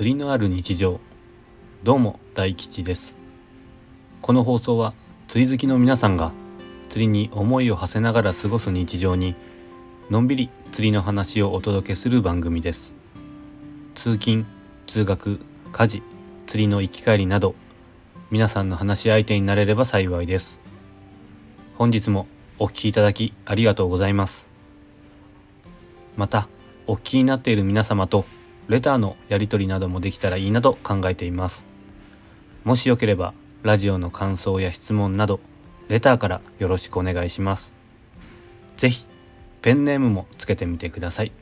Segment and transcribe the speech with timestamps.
[0.00, 0.98] 釣りのある日常。
[1.84, 3.18] どうも大吉です。
[4.22, 4.94] この放送は
[5.28, 6.32] 釣り好きの皆さんが
[6.88, 9.34] 釣りに思いを馳せながら過ごす日常に
[10.08, 12.94] のんびり釣りの話をお届けする番組です。
[13.94, 14.46] 通勤
[14.86, 15.38] 通学
[15.70, 16.02] 家事
[16.46, 17.54] 釣りの行き帰りなど
[18.30, 20.62] 皆さんの話し相手になれれば幸いです。
[21.74, 22.26] 本日も
[22.58, 24.48] お聴きいただきありがとうございます。
[26.16, 26.48] また
[26.86, 28.24] お聞きになっている皆様と
[28.70, 31.66] レターのやり取りなどもできたらいいなと考えています。
[32.62, 33.34] もしよければ
[33.64, 35.40] ラジオの感想や質問など
[35.88, 37.74] レターからよろしくお願いします。
[38.76, 39.06] 是非
[39.60, 41.32] ペンネームもつけてみてください。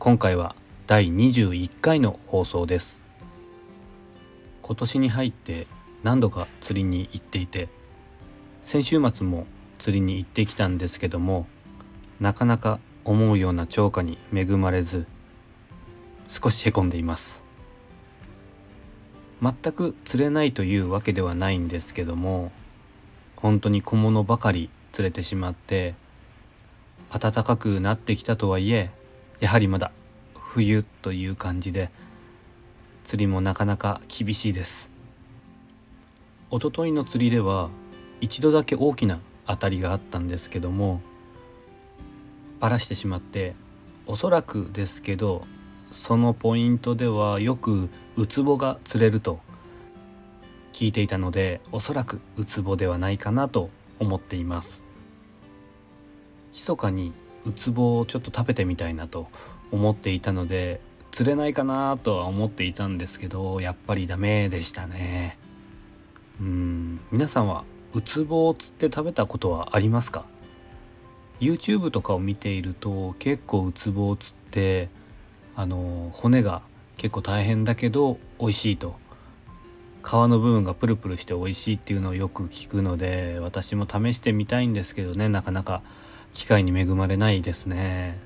[0.00, 0.56] 今回は
[0.88, 3.00] 第21回の放送です。
[4.62, 5.68] 今年に入って
[6.02, 7.68] 何度か釣りに行っていて
[8.64, 9.46] 先週末も
[9.78, 11.46] 釣りに行ってきたんですけども
[12.18, 15.06] なかなか思うような超過に恵まれず
[16.28, 17.44] 少しへこんでいます。
[19.42, 22.52] 全く釣れないというわけではないんですけども
[23.36, 25.94] 本当に小物ばかり釣れてしまって
[27.10, 28.90] 暖かくなってきたとはいえ
[29.40, 29.92] やはりまだ
[30.34, 31.90] 冬という感じで
[33.04, 34.90] 釣りもなかなか厳しいです。
[36.50, 37.70] 一昨日の釣りでは
[38.20, 41.00] 一度だけ大きな当たりがあったんですけども
[42.60, 43.54] ばらしてしまって
[44.06, 45.44] おそらくですけど
[45.96, 49.40] そのポイントではよくウツボが釣れると
[50.74, 54.84] 聞いていたのでおそらくウツボではないかなと思っています。
[56.52, 57.14] 密かに
[57.46, 59.28] ウツボをちょっと食べてみたいなと
[59.72, 60.80] 思っていたので
[61.12, 65.38] 釣れないかなとは思っていたんですけどやっぱりダメでしたね。
[66.40, 67.00] うん。
[67.10, 70.26] 皆さんはウツボを釣って食べたことはありますか
[71.40, 74.90] ？YouTube とかを見ていると結構ウツボを釣って
[75.56, 76.62] あの骨が
[76.96, 78.94] 結構大変だけど美味しいと。
[80.02, 85.82] 皮の部分がプルプルして美味しいっていうのをよく聞くので私も試してみたいんですけどねなかなか
[86.32, 88.16] 機会に恵まれないですね。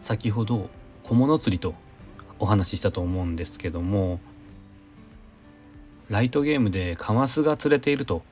[0.00, 0.70] 先ほど
[1.02, 1.74] 小物釣りと
[2.38, 4.20] お話ししたと思うんですけども
[6.08, 8.22] ライトゲームでカマスが釣れていると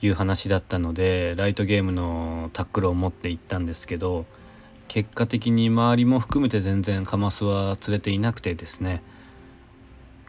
[0.00, 4.26] いう話だったのでライトゲームのタックルを持って行ったんですけど
[4.88, 9.02] 結果的に周りも含めて全然カマスは釣れていなくてですね。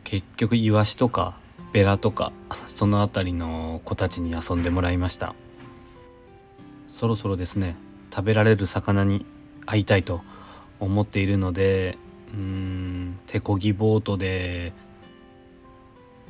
[0.04, 1.38] 結局イワシとか
[1.72, 2.32] ベラとか
[2.68, 5.34] その辺りの子たちに遊んでもらいました。
[6.88, 7.78] そろそろですね
[8.14, 9.26] 食べられる魚に
[9.66, 10.22] 会いたいと
[10.80, 11.98] 思っているので
[12.34, 14.74] うーん手こぎボートで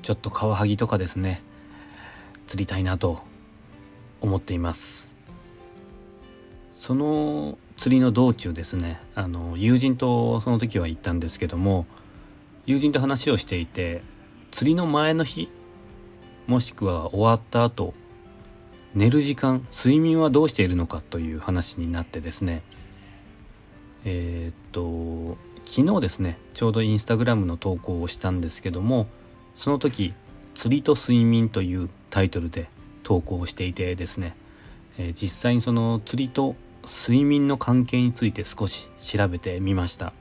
[0.01, 1.41] ちょっとカワハギとかですね
[2.45, 3.23] 釣りたいなと
[4.21, 5.09] 思っています。
[6.73, 8.99] その釣りの道中ですね。
[9.15, 11.85] あの友人とその時は行ったんですけども
[12.65, 14.01] 友人と話をしていて
[14.51, 15.49] 釣りの前の日
[16.45, 17.93] もしくは終わった後
[18.93, 22.63] 寝る時間睡眠はどうしているのかという話になってですね。
[24.03, 29.07] えー、っと昨日ですねちょうどインスタグラムの投稿をしたんですけども
[29.55, 30.13] その時
[30.53, 32.67] 「釣りと睡眠」というタイトルで
[33.03, 34.35] 投稿していてですね、
[34.97, 40.13] えー、実際にその釣りと睡眠の関係について少し調べてみました。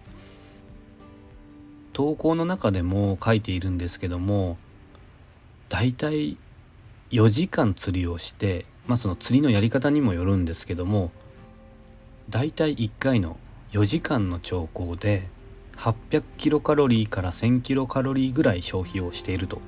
[1.98, 4.56] 投稿の中でも書いているんですけども
[5.68, 6.36] だいたい
[7.10, 11.10] 4時間釣りをしてまあその釣りのやり方にもよるんですけども
[12.30, 13.36] だいたい1回の
[13.72, 15.26] 4時間の兆候で
[15.76, 19.60] 800キロカロリーから1000キロカロリーぐらい消費をしていると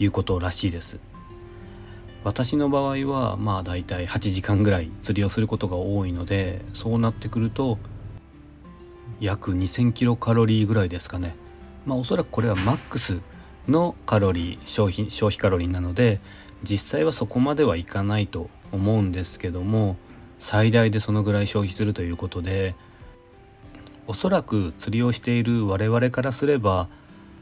[0.00, 0.98] いうことらしいです。
[2.24, 7.78] 私の場合はまあだいたい8時間ぐらい釣りをすることが多いのでそうなってくると
[9.20, 11.34] 約2000キロカロリーぐらいですかね。
[11.86, 13.20] まあおそらくこれはマックス
[13.68, 16.20] のカロリー消費消費カロリーなので
[16.62, 19.96] 実際はそこまではいかないと思うんですけども
[20.38, 22.74] 最大でそのぐらい消費するということで
[24.06, 26.88] おそらく釣りをしている我々からすれば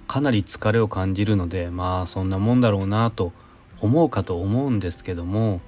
[0.07, 3.33] かなり疲れを感じるのでまあそんなもんだろうなと
[3.81, 5.61] 思うかと思うんですけども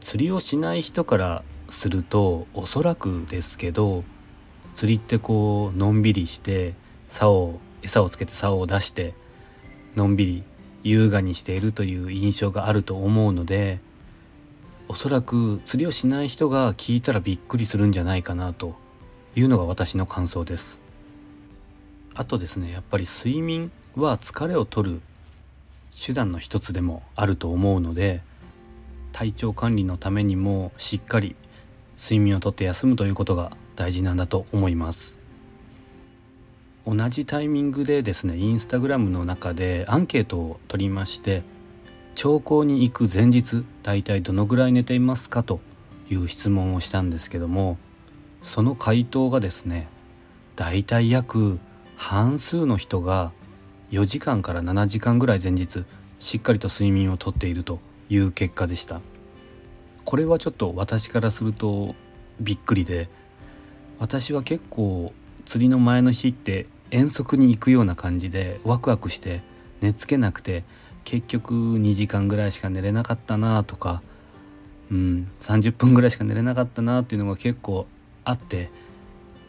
[0.00, 4.04] 釣りをしない人からするとおそらくですけど
[4.74, 6.74] 釣りってこうのんびりして
[7.08, 9.14] 竿を餌をつけて竿を出して
[9.96, 10.44] のんびり
[10.84, 13.80] 優雅にしているという印象があると思うので
[14.88, 18.76] おそらく釣りをしない人が聞いたらびっくりするんじゃないかなと
[19.36, 20.80] いうのが私の感想です。
[22.14, 25.00] あとですねやっぱり睡眠は疲れを取る
[26.00, 28.20] 手段の一つでもあると思うので
[29.12, 31.34] 体調管理のためにもしっかり
[31.98, 35.18] 睡眠をとって休むということが大事なんだと思います。
[36.86, 41.42] 同じタイミングでですねインスタグラムの中でアンケートを取りまして
[42.14, 45.42] 兆候に行く前日大体どのぐらい寝ていますか？
[45.42, 45.60] と
[46.08, 47.76] いう質問をしたんですけども
[48.42, 49.88] その回答がですね
[50.56, 51.58] 大体約
[51.96, 53.32] 半数の人が
[53.90, 55.84] 4時間から7時間ぐらい前日
[56.18, 59.00] しっかりと睡眠をとっているという結果でした。
[60.04, 61.94] これはちょっと私からすると
[62.40, 63.10] びっくりで
[63.98, 65.12] 私は結構
[65.44, 69.42] 釣りの前の日って遠足に行くような感じでワクワクして
[69.82, 70.64] 寝つけなくて
[71.04, 74.02] 結局2時間ぐらいしか寝れなかったなとか、
[74.90, 77.86] うん、30分ぐらいしか寝れなかったなっていうのが結構
[78.24, 78.70] あって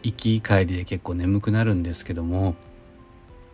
[0.04, 2.56] 行き帰りで結構眠くなるんですけども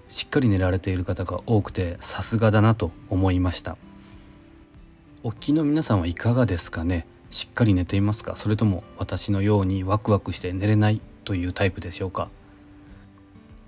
[0.07, 3.77] しっかり寝られている方が多くてさすがだなと思いました。
[5.23, 7.07] お聞きの皆さんはいかがですかね？
[7.31, 8.35] しっかり寝ていますか？
[8.35, 12.29] それとも私のようにワクワクして寝れないというタイプでしょうか？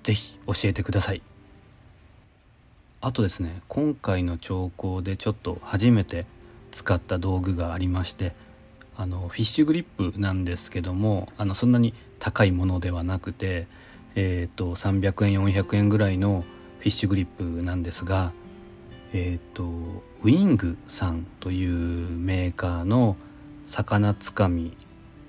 [0.04, 1.22] 是非教えてください。
[3.01, 6.25] あとですね今回の兆候でちょっと初めて
[6.72, 8.34] 使った道具がありまして
[8.95, 13.68] あのフィッシュグリップなんですけどもあのそんなに高いものではなくて、
[14.19, 16.44] えーと、300円400円ぐらいの
[16.80, 18.31] フィッシュグリップなんですが、
[19.14, 23.16] えーと、ウィングさんというメーカーの
[23.68, 24.75] 魚つかみ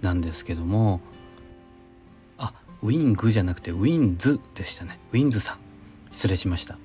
[0.00, 1.02] なんですけども
[2.38, 4.98] あウィングじゃなくてウィンズでしたね。
[5.12, 5.58] ウィンズさん。
[6.10, 6.78] 失礼しました。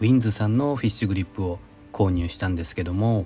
[0.00, 1.60] ウィンズさんのフィッシュグリップを
[1.94, 3.24] 購入したんですけども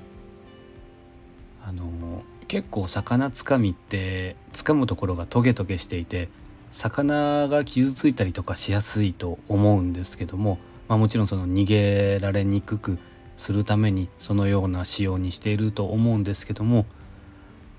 [1.65, 6.29] あの結構魚つかみって掴むところがトゲトゲしていて
[6.73, 10.59] 魚が傷ついたりとかしやすいと思うんですけども、
[10.89, 12.99] まあ、もちろんその逃げられにくく
[13.37, 16.87] するためにそのような仕様にしていると思うんですけども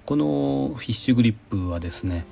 [0.05, 2.25] このフィッシュグリップはですね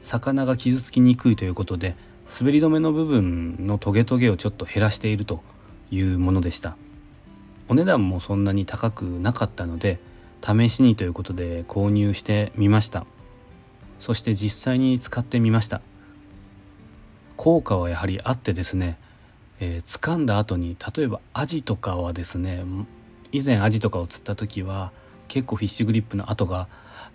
[0.00, 1.94] 魚が傷つきにくいということで
[2.40, 5.42] 滑り止めの部分のトゲトゲをちょっと減らしていると
[5.90, 6.76] いうものでした。
[7.68, 10.00] お値段もそんなに高くなかったので
[10.42, 13.06] 試しにということで購入してみました。
[13.98, 15.80] そして実際に使ってみました。
[17.42, 18.96] 効果はやはりあってですね、
[19.58, 22.62] えー、掴んだ後に例えばアジとかはですね
[23.32, 24.92] 以前アジとかを釣った時は
[25.26, 26.68] 結構フィッシュグリップの跡が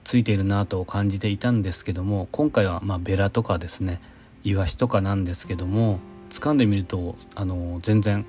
[0.04, 4.02] ついているなと感じていたんですけども今回はまベラとかですね
[4.44, 8.26] イワシとかなんですけども掴んでみるとあの全然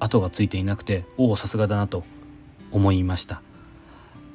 [0.00, 2.04] 跡がついていなくておおさすがだなと
[2.72, 3.40] 思いました。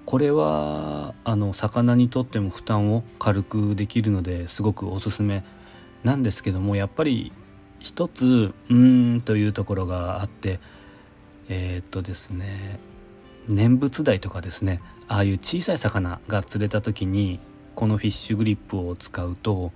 [0.07, 5.62] これはあの魚にとっても負担を軽くできるのですごくおすすめです
[6.03, 7.31] なんですけどもやっぱり
[7.79, 10.59] 一つうーんというところがあって
[11.49, 12.79] えー、っとですね
[13.47, 17.39] 念仏台とかですねああいう小さい魚が釣れた時に
[17.75, 19.71] このフィッシュグリップを使うと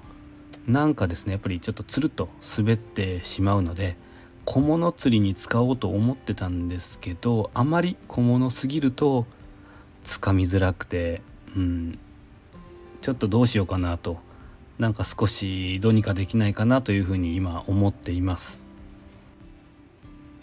[0.67, 3.97] なんかですねやっぱりちょっとつるっと滑ってしまうので
[4.45, 9.25] 小物釣りに使おうと思ってたんですけどあまり小物すぎると
[10.03, 11.21] つかみづらくて、
[11.55, 11.99] うん、
[13.01, 14.19] ちょっとどうしようかなと
[14.79, 18.63] なんか少しどうにかできないかなというふうに今思っています。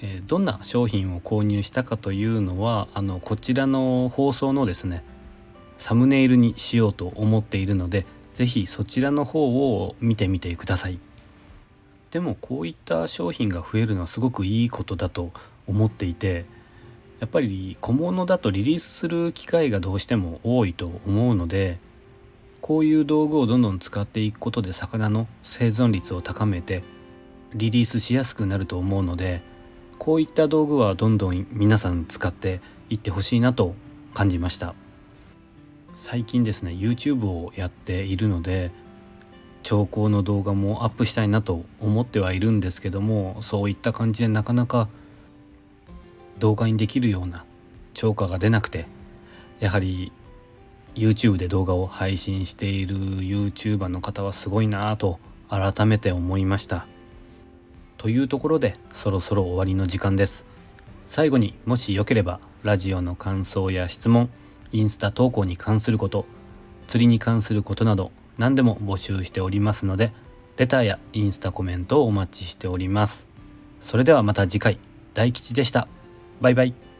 [0.02, 5.04] えどんな商品を購入したかというのはあのこちらの放送のですね
[5.78, 10.98] サムネイルにしようと思っているので是非そちらの方を見てみてください。
[12.10, 15.32] でもこういった商品が増えるのはすごくいいことだと
[15.66, 16.44] 思っていて
[17.18, 21.78] やっぱり小物だとリリースする機会がどうしても多いと思うので
[22.64, 26.82] こういう道具をどんどん使っていくことで魚の生存率を高めて
[27.52, 29.42] リリースしやすくなると思うので
[29.98, 33.74] こういった道具はどんどん皆さん使っていってほしいなと
[34.14, 34.74] 感じました。
[35.94, 38.70] 最近ですね YouTube をやっているので
[39.62, 44.88] 兆候の動画もアップしたいなと思ってはいるんですけどもそういった感じでなかなか
[46.38, 47.44] 動画にできるような
[47.92, 48.86] 超過が出なくて
[49.60, 50.12] やはり
[50.94, 56.86] YouTube で動画を配信している YouTuber の方はすごいなぁと改めて思いました。
[57.98, 60.46] というところでそろそろ終わりの時間です。
[61.06, 64.30] 最後にもしよければラジオの感想や質問
[64.72, 66.26] インスタ投稿に関すること
[66.86, 70.12] 釣りに関することなど何でも募集しておりますので
[70.56, 73.28] レターやインスタコメントをお待ちしております。
[73.80, 74.78] それではまた次回。
[75.12, 75.88] 大吉でした。
[76.40, 76.93] バイバイ。